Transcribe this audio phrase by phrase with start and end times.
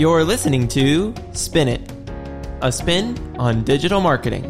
[0.00, 1.92] You're listening to Spin It,
[2.62, 4.44] a spin on digital marketing.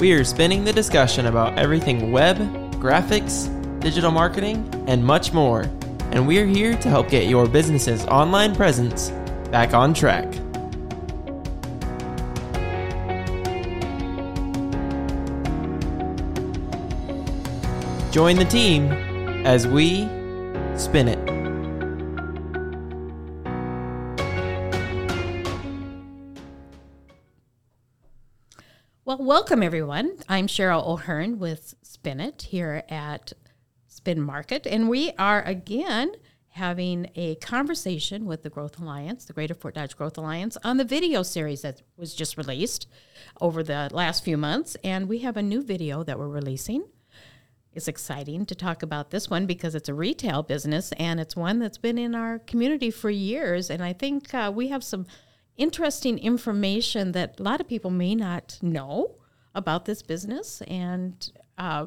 [0.00, 2.36] We are spinning the discussion about everything web,
[2.82, 3.46] graphics,
[3.78, 5.70] digital marketing, and much more.
[6.10, 9.10] And we're here to help get your business's online presence
[9.52, 10.28] back on track.
[18.10, 19.07] Join the team
[19.44, 20.08] as we
[20.76, 21.18] spin it.
[29.04, 30.16] Well, welcome everyone.
[30.28, 33.32] I'm Cheryl O'Hearn with Spin It here at
[33.86, 36.12] Spin Market, and we are again
[36.50, 40.84] having a conversation with the Growth Alliance, the Greater Fort Dodge Growth Alliance, on the
[40.84, 42.86] video series that was just released
[43.40, 44.76] over the last few months.
[44.82, 46.84] And we have a new video that we're releasing.
[47.78, 51.60] It's exciting to talk about this one because it's a retail business and it's one
[51.60, 53.70] that's been in our community for years.
[53.70, 55.06] And I think uh, we have some
[55.56, 59.14] interesting information that a lot of people may not know
[59.54, 61.86] about this business and uh,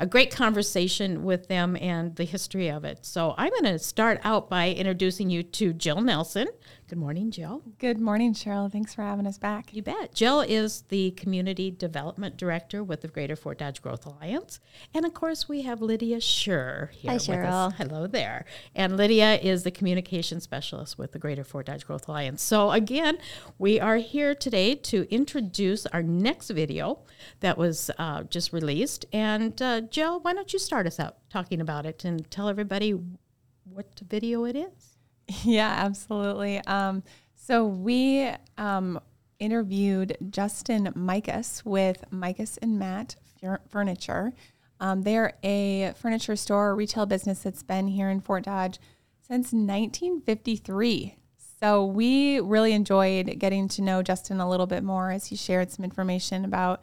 [0.00, 3.06] a great conversation with them and the history of it.
[3.06, 6.48] So I'm going to start out by introducing you to Jill Nelson.
[6.88, 7.62] Good morning, Jill.
[7.78, 8.72] Good morning, Cheryl.
[8.72, 9.74] Thanks for having us back.
[9.74, 10.14] You bet.
[10.14, 14.58] Jill is the Community Development Director with the Greater Fort Dodge Growth Alliance.
[14.94, 17.68] And of course, we have Lydia Schuur here Hi, with Cheryl.
[17.68, 17.74] us.
[17.76, 18.46] Hello there.
[18.74, 22.42] And Lydia is the Communication Specialist with the Greater Fort Dodge Growth Alliance.
[22.42, 23.18] So, again,
[23.58, 27.00] we are here today to introduce our next video
[27.40, 29.04] that was uh, just released.
[29.12, 32.98] And uh, Jill, why don't you start us out talking about it and tell everybody
[33.64, 34.97] what video it is?
[35.44, 36.58] Yeah, absolutely.
[36.66, 37.02] Um,
[37.34, 39.00] so we um,
[39.38, 43.16] interviewed Justin Mikos with Mikos and Matt
[43.68, 44.32] Furniture.
[44.80, 48.78] Um, they're a furniture store, retail business that's been here in Fort Dodge
[49.20, 51.16] since 1953.
[51.60, 55.72] So we really enjoyed getting to know Justin a little bit more as he shared
[55.72, 56.82] some information about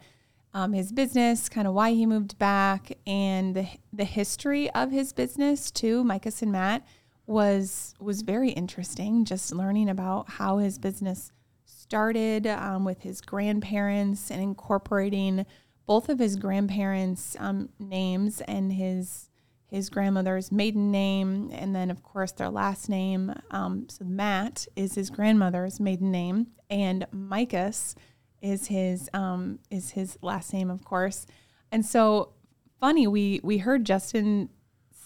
[0.52, 5.12] um, his business, kind of why he moved back, and the, the history of his
[5.12, 6.04] business too.
[6.04, 6.86] Mikos and Matt
[7.26, 9.24] was was very interesting.
[9.24, 11.32] Just learning about how his business
[11.64, 15.46] started um, with his grandparents and incorporating
[15.86, 19.30] both of his grandparents' um, names and his
[19.68, 23.32] his grandmother's maiden name, and then of course their last name.
[23.50, 27.94] Um, so Matt is his grandmother's maiden name, and Mikos
[28.40, 31.26] is his um, is his last name, of course.
[31.72, 32.32] And so
[32.80, 34.50] funny, we we heard Justin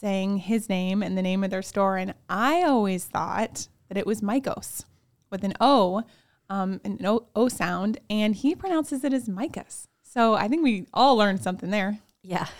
[0.00, 4.06] saying his name and the name of their store, and I always thought that it
[4.06, 4.84] was Micos
[5.30, 6.02] with an O,
[6.48, 9.86] um, an o, o sound, and he pronounces it as Micus.
[10.02, 11.98] So I think we all learned something there.
[12.22, 12.46] Yeah.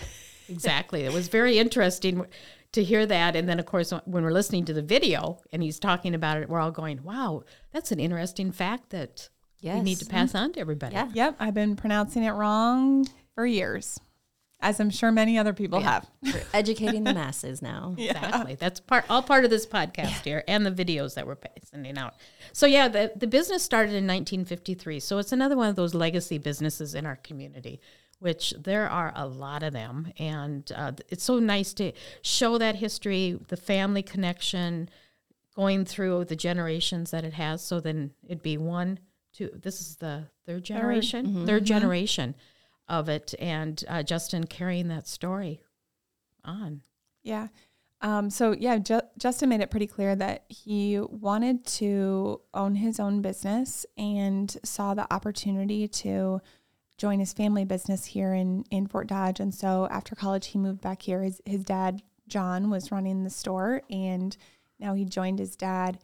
[0.50, 1.02] Exactly.
[1.02, 2.26] It was very interesting
[2.72, 3.36] to hear that.
[3.36, 6.48] And then, of course, when we're listening to the video and he's talking about it,
[6.48, 9.28] we're all going, wow, that's an interesting fact that
[9.62, 10.94] we need to pass on to everybody.
[10.94, 11.08] Yeah.
[11.14, 14.00] Yep, I've been pronouncing it wrong for years,
[14.62, 16.06] as I'm sure many other people have.
[16.22, 17.94] We're educating the masses now.
[18.10, 18.54] Exactly.
[18.56, 22.14] That's part all part of this podcast here and the videos that we're sending out.
[22.52, 25.00] So yeah, the the business started in 1953.
[25.00, 27.80] So it's another one of those legacy businesses in our community,
[28.18, 31.92] which there are a lot of them, and uh, it's so nice to
[32.22, 34.88] show that history, the family connection,
[35.54, 37.62] going through the generations that it has.
[37.62, 38.98] So then it'd be one,
[39.32, 39.50] two.
[39.54, 42.34] This is the third generation, third generation
[42.90, 45.60] of it, and uh, Justin carrying that story
[46.44, 46.82] on.
[47.22, 47.48] Yeah.
[48.02, 52.98] Um, so yeah, Ju- Justin made it pretty clear that he wanted to own his
[52.98, 56.40] own business and saw the opportunity to
[56.96, 59.40] join his family business here in in Fort Dodge.
[59.40, 61.22] And so after college, he moved back here.
[61.22, 64.36] His his dad John was running the store, and
[64.78, 65.98] now he joined his dad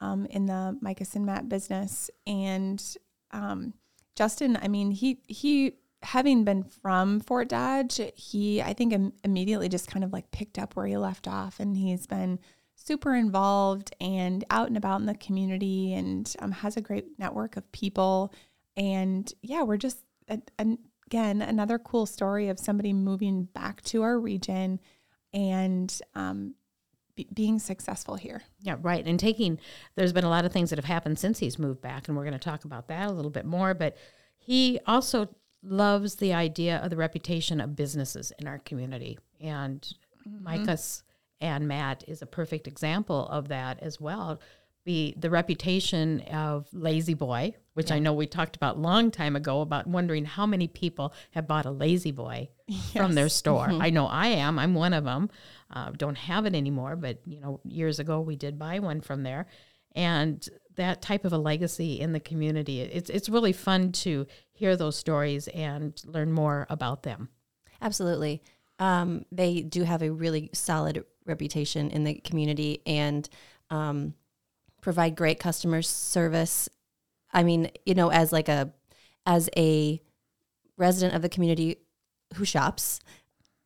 [0.00, 2.10] um, in the Mikos and Matt business.
[2.26, 2.82] And
[3.30, 3.72] um,
[4.14, 9.68] Justin, I mean, he he having been from Fort Dodge, he I think Im- immediately
[9.68, 12.38] just kind of like picked up where he left off, and he's been
[12.74, 17.56] super involved and out and about in the community, and um, has a great network
[17.56, 18.32] of people.
[18.76, 19.98] And yeah, we're just
[20.28, 24.80] a, an, again another cool story of somebody moving back to our region
[25.32, 26.54] and um,
[27.34, 28.42] being successful here.
[28.62, 29.04] Yeah, right.
[29.06, 29.58] And taking,
[29.94, 32.24] there's been a lot of things that have happened since he's moved back, and we're
[32.24, 33.74] going to talk about that a little bit more.
[33.74, 33.96] But
[34.38, 35.28] he also
[35.62, 39.18] loves the idea of the reputation of businesses in our community.
[39.40, 39.86] And
[40.42, 41.02] Mikos
[41.40, 44.40] and Matt is a perfect example of that as well.
[44.82, 49.60] be the reputation of La-Z-Boy, which I know we talked about a long time ago
[49.60, 52.48] about wondering how many people have bought a La-Z-Boy
[52.96, 53.68] from their store.
[53.70, 54.58] I know I am.
[54.58, 55.28] I'm one of them.
[55.70, 59.22] Uh, don't have it anymore, but you know, years ago we did buy one from
[59.22, 59.46] there,
[59.94, 62.80] and that type of a legacy in the community.
[62.80, 64.26] It's it's really fun to
[64.60, 67.30] hear those stories and learn more about them.
[67.80, 68.42] Absolutely.
[68.78, 73.26] Um, they do have a really solid reputation in the community and
[73.70, 74.12] um,
[74.82, 76.68] provide great customer service.
[77.32, 78.70] I mean, you know, as like a
[79.24, 80.02] as a
[80.76, 81.76] resident of the community
[82.34, 83.00] who shops,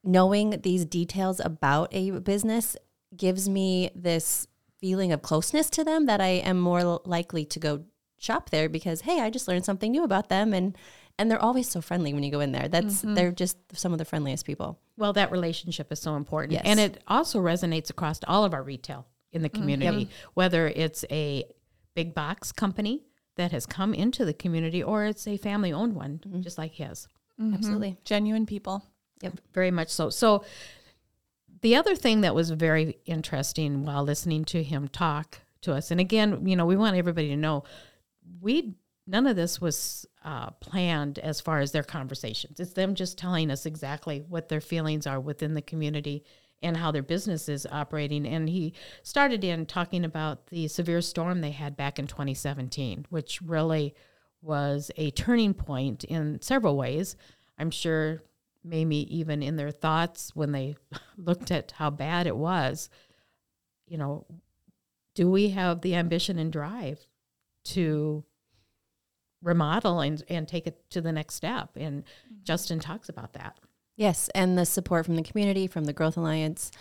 [0.05, 2.77] knowing these details about a business
[3.17, 4.47] gives me this
[4.79, 7.85] feeling of closeness to them that I am more likely to go
[8.25, 10.77] shop there because hey, I just learned something new about them and
[11.19, 12.69] and they're always so friendly when you go in there.
[12.69, 13.15] That's mm-hmm.
[13.15, 14.81] they're just some of the friendliest people.
[14.97, 16.55] Well, that relationship is so important.
[16.55, 16.63] Yes.
[16.65, 21.05] And it also resonates across all of our retail in the mm, community, whether it's
[21.11, 21.45] a
[21.95, 23.05] big box company
[23.37, 26.41] that has come into the community or it's a family owned one, mm-hmm.
[26.41, 27.09] just like his.
[27.41, 27.55] Mm-hmm.
[27.55, 27.99] Absolutely.
[28.05, 28.85] Genuine people.
[29.23, 30.11] Yep, Very much so.
[30.11, 30.45] So,
[31.63, 35.99] the other thing that was very interesting while listening to him talk to us, and
[35.99, 37.65] again, you know, we want everybody to know
[38.41, 38.75] we
[39.07, 42.59] none of this was uh, planned as far as their conversations.
[42.59, 46.25] It's them just telling us exactly what their feelings are within the community
[46.63, 48.27] and how their business is operating.
[48.27, 48.73] And he
[49.03, 53.95] started in talking about the severe storm they had back in 2017, which really
[54.41, 57.17] was a turning point in several ways.
[57.59, 58.23] I'm sure
[58.63, 60.77] maybe even in their thoughts when they
[61.19, 62.89] looked at how bad it was,
[63.87, 64.25] you know,
[65.15, 67.07] do we have the ambition and drive
[67.65, 68.25] to
[69.43, 71.71] remodel and, and take it to the next step?
[71.77, 72.05] And
[72.43, 73.59] Justin talks about that.
[73.97, 76.73] Yes, and the support from the community, from the Growth Alliance,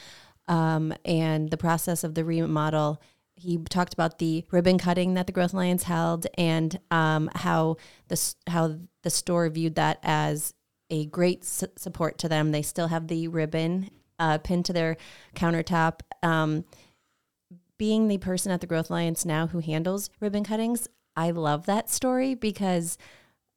[0.47, 3.01] um, and the process of the remodel.
[3.35, 7.77] He talked about the ribbon cutting that the Growth Alliance held, and um, how
[8.07, 10.53] the how the store viewed that as
[10.89, 12.51] a great su- support to them.
[12.51, 13.89] They still have the ribbon
[14.19, 14.97] uh, pinned to their
[15.35, 16.01] countertop.
[16.21, 16.65] Um,
[17.83, 20.87] being the person at the Growth Alliance now who handles ribbon cuttings,
[21.17, 22.97] I love that story because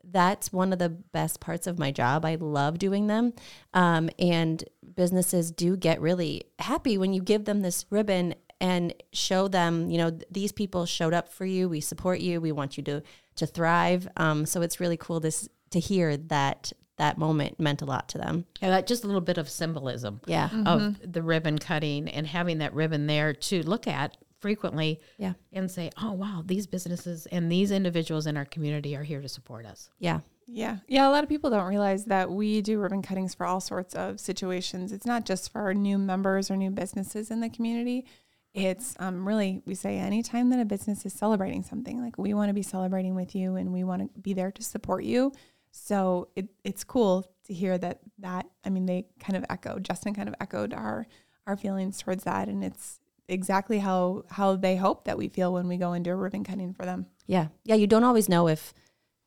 [0.02, 2.24] that's one of the best parts of my job.
[2.24, 3.34] I love doing them.
[3.72, 4.64] Um, and
[4.96, 9.98] businesses do get really happy when you give them this ribbon and show them, you
[9.98, 11.68] know, th- these people showed up for you.
[11.68, 12.40] We support you.
[12.40, 13.02] We want you to
[13.36, 14.08] to thrive.
[14.16, 18.08] Um, so it's really cool to s- to hear that that moment meant a lot
[18.10, 18.46] to them.
[18.62, 20.48] Yeah, that just a little bit of symbolism Yeah.
[20.64, 25.34] of the ribbon cutting and having that ribbon there to look at frequently Yeah.
[25.52, 29.28] and say, oh, wow, these businesses and these individuals in our community are here to
[29.28, 29.90] support us.
[29.98, 30.20] Yeah.
[30.46, 30.78] Yeah.
[30.86, 31.08] Yeah.
[31.08, 34.20] A lot of people don't realize that we do ribbon cuttings for all sorts of
[34.20, 34.92] situations.
[34.92, 38.06] It's not just for our new members or new businesses in the community.
[38.54, 42.48] It's um, really, we say anytime that a business is celebrating something, like we want
[42.48, 45.32] to be celebrating with you and we want to be there to support you.
[45.76, 50.14] So it, it's cool to hear that, that, I mean, they kind of echo Justin
[50.14, 51.06] kind of echoed our,
[51.46, 52.48] our feelings towards that.
[52.48, 56.12] And it's exactly how, how they hope that we feel when we go and do
[56.12, 57.06] a ribbon cutting for them.
[57.26, 57.48] Yeah.
[57.64, 57.74] Yeah.
[57.74, 58.72] You don't always know if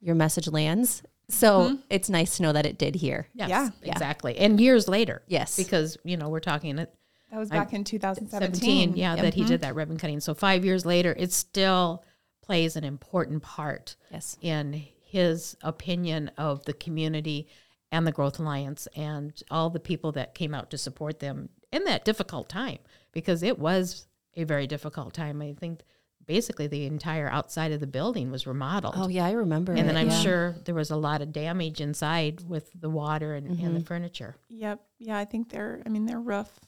[0.02, 1.04] your message lands.
[1.30, 1.76] So mm-hmm.
[1.90, 3.28] it's nice to know that it did here.
[3.34, 3.70] Yes, Yeah.
[3.84, 3.92] Yeah.
[3.92, 4.38] exactly.
[4.38, 5.22] And years later.
[5.28, 5.56] Yes.
[5.56, 6.94] Because, you know, we're talking at
[7.32, 8.56] That was I'm back in 2017.
[8.56, 9.50] 17, yeah, that he mm-hmm.
[9.50, 10.20] did that ribbon cutting.
[10.20, 12.04] So five years later, it still
[12.42, 14.36] plays an important part Yes.
[14.42, 17.48] in his opinion of the community
[17.92, 21.84] and the Growth Alliance and all the people that came out to support them in
[21.86, 22.78] that difficult time
[23.12, 25.42] because it was a very difficult time.
[25.42, 25.82] I think
[26.26, 28.94] basically the entire outside of the building was remodeled.
[28.96, 29.74] Oh yeah, I remember.
[29.74, 30.22] and then I'm yeah.
[30.22, 33.74] sure there was a lot of damage inside with the water and, and Mm-hmm.
[33.74, 34.36] the furniture.
[34.50, 34.80] Yep.
[35.00, 36.60] Yeah, I think their I mean their roof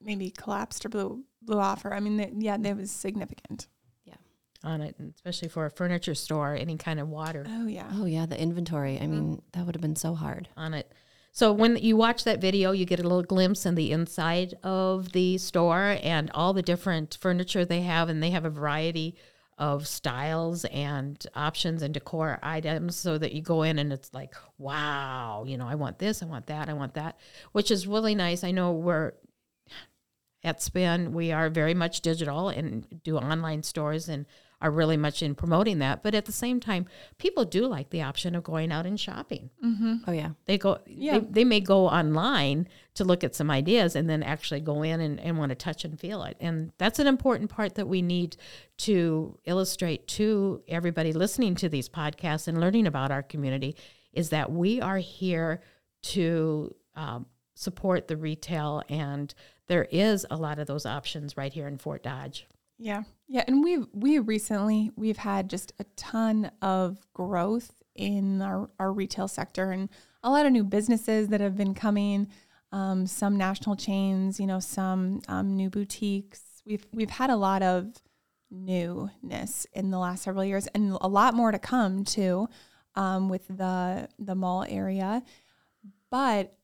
[0.00, 3.66] maybe collapsed or blew blew off or I mean they, yeah, that was significant.
[4.64, 7.88] On it, especially for a furniture store, any kind of water Oh yeah.
[7.92, 8.98] Oh yeah, the inventory.
[9.00, 10.48] I mean, that would have been so hard.
[10.56, 10.92] on it.
[11.32, 15.12] So when you watch that video, you get a little glimpse in the inside of
[15.12, 19.16] the store and all the different furniture they have, and they have a variety
[19.58, 24.34] of styles and options and decor items so that you go in and it's like,
[24.56, 27.18] wow, you know, I want this, I want that, I want that,
[27.52, 28.44] which is really nice.
[28.44, 29.12] I know we're
[30.44, 34.26] at Spin, we are very much digital and do online stores and
[34.60, 36.02] are really much in promoting that.
[36.02, 36.86] But at the same time,
[37.18, 39.50] people do like the option of going out and shopping.
[40.06, 40.30] Oh yeah.
[40.46, 41.20] They go, Yeah.
[41.20, 45.00] they, they may go online to look at some ideas and then actually go in
[45.00, 46.36] and, and want to touch and feel it.
[46.40, 48.36] And that's an important part that we need
[48.78, 53.76] to illustrate to everybody listening to these podcasts and learning about our community
[54.12, 55.60] is that we are here
[56.02, 59.34] to um, support the retail and
[59.68, 62.46] there is a lot of those options right here in Fort Dodge.
[62.78, 63.02] Yeah.
[63.26, 63.44] Yeah.
[63.46, 69.28] And we've, we recently, we've had just a ton of growth in our, our retail
[69.28, 69.88] sector and
[70.22, 72.28] a lot of new businesses that have been coming,
[72.72, 76.62] um, some national chains, you know, some um, new boutiques.
[76.64, 77.92] We've, we've had a lot of
[78.50, 82.48] newness in the last several years and a lot more to come too
[82.94, 85.22] um, with the, the mall area.
[86.10, 86.57] But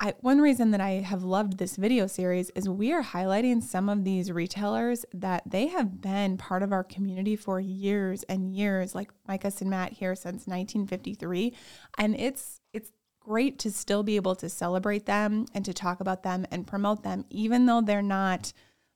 [0.00, 3.88] I, one reason that I have loved this video series is we are highlighting some
[3.88, 8.94] of these retailers that they have been part of our community for years and years,
[8.94, 11.52] like Mikos and Matt here since 1953.
[11.98, 16.22] And it's it's great to still be able to celebrate them and to talk about
[16.22, 18.52] them and promote them, even though they're not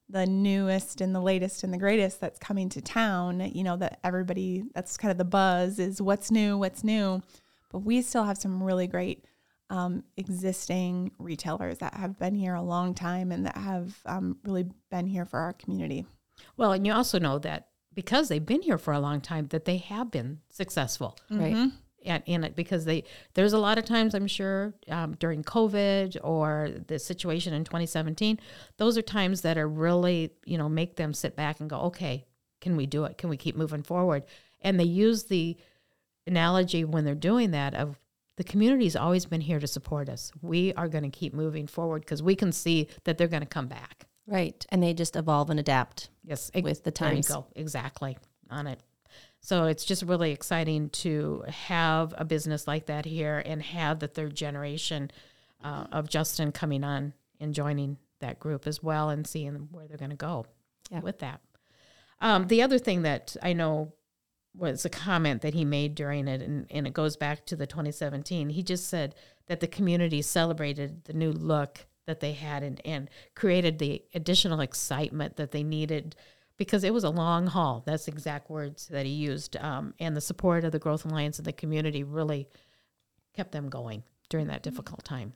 [0.08, 3.40] the newest and the latest and the greatest that's coming to town.
[3.52, 7.22] You know, that everybody that's kind of the buzz is what's new, what's new.
[7.72, 9.24] But we still have some really great
[9.72, 14.66] um, existing retailers that have been here a long time and that have um, really
[14.90, 16.04] been here for our community.
[16.58, 19.64] Well, and you also know that because they've been here for a long time, that
[19.64, 21.18] they have been successful.
[21.30, 21.70] Right.
[22.04, 26.18] And in it because they there's a lot of times I'm sure um, during COVID
[26.22, 28.40] or the situation in 2017,
[28.76, 32.26] those are times that are really you know make them sit back and go, okay,
[32.60, 33.16] can we do it?
[33.16, 34.24] Can we keep moving forward?
[34.60, 35.56] And they use the
[36.26, 38.01] analogy when they're doing that of
[38.36, 40.32] the community's always been here to support us.
[40.40, 43.46] We are going to keep moving forward because we can see that they're going to
[43.46, 44.06] come back.
[44.26, 44.64] Right.
[44.70, 46.08] And they just evolve and adapt.
[46.24, 47.28] Yes, With the times.
[47.28, 47.46] go.
[47.56, 48.16] Exactly
[48.50, 48.80] on it.
[49.40, 54.08] So it's just really exciting to have a business like that here and have the
[54.08, 55.10] third generation
[55.62, 59.96] uh, of Justin coming on and joining that group as well and seeing where they're
[59.98, 60.46] going to go
[60.90, 61.00] Yeah.
[61.00, 61.40] with that.
[62.20, 63.92] Um, the other thing that I know
[64.54, 67.66] was a comment that he made during it, and, and it goes back to the
[67.66, 68.50] 2017.
[68.50, 69.14] He just said
[69.46, 74.60] that the community celebrated the new look that they had and, and created the additional
[74.60, 76.16] excitement that they needed
[76.56, 77.82] because it was a long haul.
[77.86, 79.56] That's exact words that he used.
[79.56, 82.48] Um, and the support of the Growth Alliance and the community really
[83.34, 85.32] kept them going during that difficult time.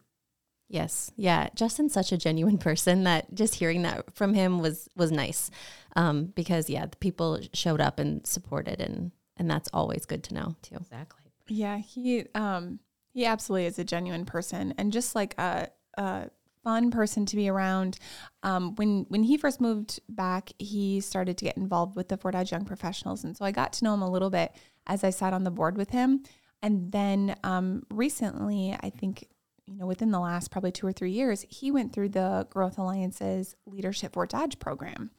[0.68, 1.10] Yes.
[1.16, 1.48] Yeah.
[1.54, 5.50] Justin's such a genuine person that just hearing that from him was was nice.
[5.94, 10.34] Um, because yeah, the people showed up and supported and and that's always good to
[10.34, 10.76] know too.
[10.76, 11.30] Exactly.
[11.48, 12.80] Yeah, he um
[13.12, 16.30] he absolutely is a genuine person and just like a a
[16.66, 17.96] fun person to be around.
[18.42, 22.34] Um, when when he first moved back, he started to get involved with the Fort
[22.34, 24.52] Dodge Young Professionals, and so I got to know him a little bit
[24.86, 26.24] as I sat on the board with him.
[26.62, 29.28] And then um, recently, I think
[29.66, 32.78] you know within the last probably two or three years, he went through the Growth
[32.78, 35.10] Alliance's Leadership Fort Dodge program,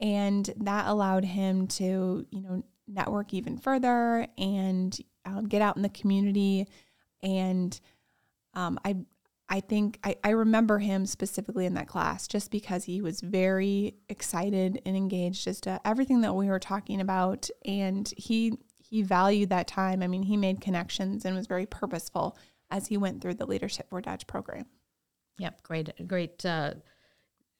[0.00, 5.82] and that allowed him to you know network even further and um, get out in
[5.82, 6.68] the community.
[7.22, 7.78] And
[8.54, 8.96] um, I
[9.48, 13.96] I think I, I remember him specifically in that class just because he was very
[14.08, 17.50] excited and engaged as to everything that we were talking about.
[17.64, 20.02] And he he valued that time.
[20.02, 22.36] I mean, he made connections and was very purposeful
[22.72, 24.64] as he went through the Leadership Fort Dodge program.
[25.38, 26.74] Yep, great, great uh,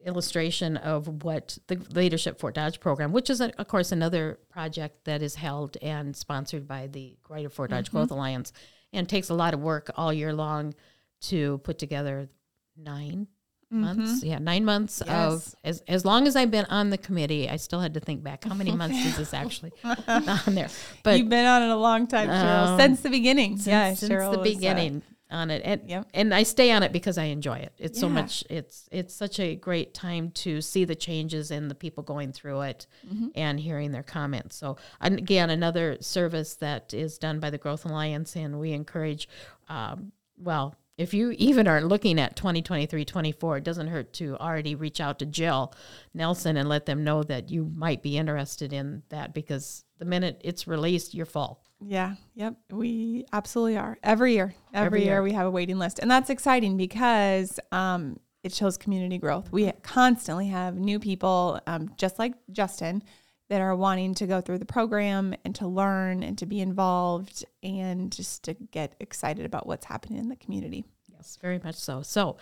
[0.05, 5.05] illustration of what the Leadership Fort Dodge program, which is, uh, of course, another project
[5.05, 8.53] that is held and sponsored by the Greater Fort Dodge Growth Alliance,
[8.93, 10.75] and takes a lot of work all year long
[11.21, 12.29] to put together
[13.73, 14.23] 9 months.
[14.23, 17.81] Yeah, nine months of as as long as I've been on the committee, I still
[17.81, 20.69] had to think back how many months is this actually on there.
[21.03, 23.57] But You've been on it a long time, Cheryl, Um, since the beginning.
[23.57, 26.09] since, yeah, since Cheryl the was, uh, beginning on it and Yep.
[26.13, 27.73] and I stay on it because I enjoy it.
[27.79, 31.75] It's so much it's it's such a great time to see the changes and the
[31.75, 33.29] people going through it Mm-hmm.
[33.35, 34.57] and hearing their comments.
[34.57, 39.27] So again another service that is done by the Growth Alliance and we encourage
[39.71, 44.75] um, well if you even are looking at 2023 24 it doesn't hurt to already
[44.75, 45.73] reach out to Jill
[46.15, 50.41] Nelson and let them know that you might be interested in that because the minute
[50.45, 51.61] it's released you're full.
[51.85, 52.55] Yeah, yep.
[52.71, 53.99] We absolutely are.
[54.05, 55.15] Every year, every, Every year.
[55.15, 55.23] year.
[55.23, 55.99] we have a waiting list.
[55.99, 59.51] And that's exciting because um, it shows community growth.
[59.51, 63.03] We constantly have new people, um, just like Justin,
[63.53, 67.45] that are wanting to go through the program and to learn and to be involved
[67.63, 70.87] and just to get excited about what's happening in the community.
[71.13, 72.01] Yes, very much so.
[72.01, 72.39] So,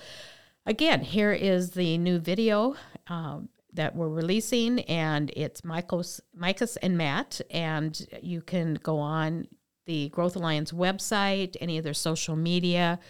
[0.67, 2.77] again, here is the new video
[3.09, 9.49] um, that we're releasing, and it's Michael's, Mikos and Matt, and you can go on
[9.87, 13.01] the Growth Alliance website, any of their social media.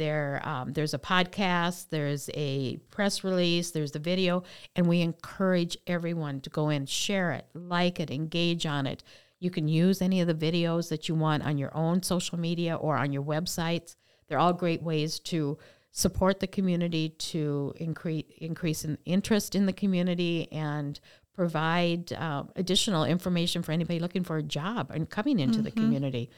[0.00, 5.76] There, um, there's a podcast, there's a press release, there's the video, and we encourage
[5.86, 9.04] everyone to go in, share it, like it, engage on it.
[9.40, 12.76] You can use any of the videos that you want on your own social media
[12.76, 13.96] or on your websites.
[14.26, 15.58] They're all great ways to
[15.90, 20.98] support the community, to increase increase in interest in the community, and
[21.34, 26.30] provide uh, additional information for anybody looking for a job and coming into the community.